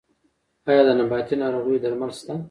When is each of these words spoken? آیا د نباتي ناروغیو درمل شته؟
آیا 0.69 0.81
د 0.87 0.89
نباتي 0.99 1.35
ناروغیو 1.43 1.81
درمل 1.83 2.11
شته؟ 2.17 2.33